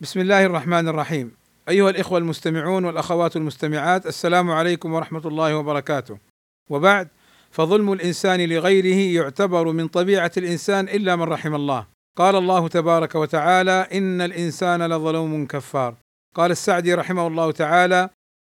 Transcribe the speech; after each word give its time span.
بسم 0.00 0.20
الله 0.20 0.46
الرحمن 0.46 0.88
الرحيم. 0.88 1.32
أيها 1.68 1.90
الإخوة 1.90 2.18
المستمعون 2.18 2.84
والأخوات 2.84 3.36
المستمعات 3.36 4.06
السلام 4.06 4.50
عليكم 4.50 4.92
ورحمة 4.92 5.26
الله 5.26 5.56
وبركاته. 5.56 6.18
وبعد 6.70 7.08
فظلم 7.50 7.92
الإنسان 7.92 8.40
لغيره 8.40 9.14
يعتبر 9.16 9.72
من 9.72 9.88
طبيعة 9.88 10.30
الإنسان 10.36 10.88
إلا 10.88 11.16
من 11.16 11.22
رحم 11.22 11.54
الله. 11.54 11.86
قال 12.16 12.36
الله 12.36 12.68
تبارك 12.68 13.14
وتعالى 13.14 13.86
إن 13.92 14.20
الإنسان 14.20 14.82
لظلوم 14.82 15.46
كفار. 15.46 15.94
قال 16.34 16.50
السعدي 16.50 16.94
رحمه 16.94 17.26
الله 17.26 17.50
تعالى 17.52 18.10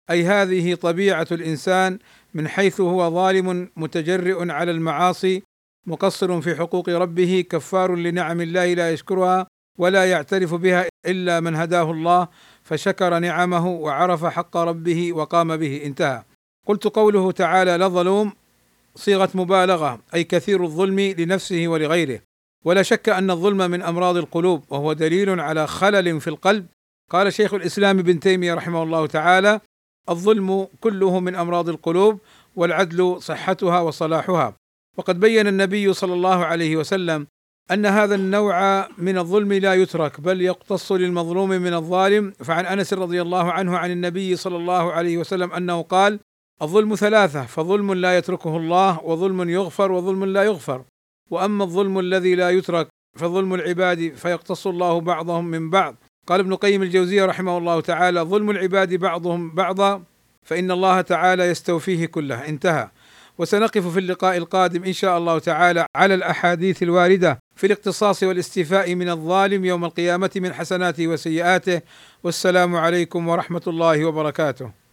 أي 0.09 0.23
هذه 0.23 0.75
طبيعة 0.75 1.27
الإنسان 1.31 1.99
من 2.33 2.47
حيث 2.47 2.81
هو 2.81 3.09
ظالم 3.09 3.69
متجرئ 3.75 4.51
على 4.51 4.71
المعاصي 4.71 5.43
مقصر 5.87 6.41
في 6.41 6.55
حقوق 6.55 6.89
ربه 6.89 7.45
كفار 7.49 7.95
لنعم 7.95 8.41
الله 8.41 8.73
لا 8.73 8.91
يشكرها 8.91 9.47
ولا 9.77 10.11
يعترف 10.11 10.53
بها 10.53 10.85
إلا 11.05 11.39
من 11.39 11.55
هداه 11.55 11.91
الله 11.91 12.27
فشكر 12.63 13.19
نعمه 13.19 13.67
وعرف 13.67 14.25
حق 14.25 14.57
ربه 14.57 15.13
وقام 15.13 15.57
به 15.57 15.81
انتهى. 15.85 16.23
قلت 16.67 16.87
قوله 16.87 17.31
تعالى 17.31 17.77
لظلوم 17.77 18.31
صيغة 18.95 19.29
مبالغة 19.33 19.99
أي 20.13 20.23
كثير 20.23 20.63
الظلم 20.63 20.99
لنفسه 20.99 21.67
ولغيره. 21.67 22.19
ولا 22.65 22.83
شك 22.83 23.09
أن 23.09 23.31
الظلم 23.31 23.71
من 23.71 23.81
أمراض 23.81 24.17
القلوب 24.17 24.63
وهو 24.69 24.93
دليل 24.93 25.39
على 25.39 25.67
خلل 25.67 26.21
في 26.21 26.27
القلب. 26.27 26.65
قال 27.11 27.33
شيخ 27.33 27.53
الإسلام 27.53 27.99
ابن 27.99 28.19
تيمية 28.19 28.53
رحمه 28.53 28.83
الله 28.83 29.07
تعالى 29.07 29.59
الظلم 30.09 30.67
كله 30.81 31.19
من 31.19 31.35
أمراض 31.35 31.69
القلوب 31.69 32.19
والعدل 32.55 33.21
صحتها 33.21 33.79
وصلاحها. 33.79 34.53
وقد 34.97 35.19
بين 35.19 35.47
النبي 35.47 35.93
صلى 35.93 36.13
الله 36.13 36.45
عليه 36.45 36.77
وسلم 36.77 37.27
أن 37.71 37.85
هذا 37.85 38.15
النوع 38.15 38.87
من 38.97 39.17
الظلم 39.17 39.53
لا 39.53 39.73
يترك 39.73 40.21
بل 40.21 40.41
يقتص 40.41 40.91
للمظلوم 40.91 41.49
من 41.49 41.73
الظالم. 41.73 42.33
فعن 42.43 42.65
أنس 42.65 42.93
رضي 42.93 43.21
الله 43.21 43.51
عنه 43.51 43.77
عن 43.77 43.91
النبي 43.91 44.35
صلى 44.35 44.57
الله 44.57 44.93
عليه 44.93 45.17
وسلم 45.17 45.53
أنه 45.53 45.81
قال: 45.81 46.19
الظلم 46.61 46.95
ثلاثة 46.95 47.45
فظلم 47.45 47.93
لا 47.93 48.17
يتركه 48.17 48.57
الله 48.57 49.03
وظلم 49.03 49.49
يغفر 49.49 49.91
وظلم 49.91 50.25
لا 50.25 50.43
يغفر. 50.43 50.83
وأما 51.31 51.63
الظلم 51.63 51.99
الذي 51.99 52.35
لا 52.35 52.49
يترك 52.49 52.87
فظلم 53.17 53.53
العباد 53.53 54.13
فيقتص 54.15 54.67
الله 54.67 55.01
بعضهم 55.01 55.45
من 55.45 55.69
بعض. 55.69 55.95
قال 56.27 56.39
ابن 56.39 56.55
قيم 56.55 56.83
الجوزية 56.83 57.25
رحمه 57.25 57.57
الله 57.57 57.81
تعالى 57.81 58.21
ظلم 58.21 58.49
العباد 58.49 58.93
بعضهم 58.93 59.55
بعضا 59.55 60.03
فإن 60.43 60.71
الله 60.71 61.01
تعالى 61.01 61.43
يستوفيه 61.43 62.05
كله. 62.05 62.47
انتهى. 62.47 62.89
وسنقف 63.37 63.87
في 63.87 63.99
اللقاء 63.99 64.37
القادم 64.37 64.83
إن 64.83 64.93
شاء 64.93 65.17
الله 65.17 65.39
تعالى 65.39 65.85
على 65.95 66.13
الأحاديث 66.13 66.83
الواردة 66.83 67.39
في 67.55 67.67
الاقتصاص 67.67 68.23
والاستيفاء 68.23 68.95
من 68.95 69.09
الظالم 69.09 69.65
يوم 69.65 69.85
القيامة 69.85 70.31
من 70.35 70.53
حسناته 70.53 71.07
وسيئاته. 71.07 71.81
والسلام 72.23 72.75
عليكم 72.75 73.27
ورحمة 73.27 73.61
الله 73.67 74.05
وبركاته. 74.05 74.84